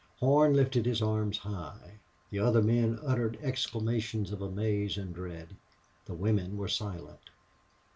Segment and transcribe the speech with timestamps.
[0.19, 1.99] Horn lifted his arms high.
[2.31, 5.55] The other men uttered exclamations of amaze and dread.
[6.07, 7.29] The women were silent.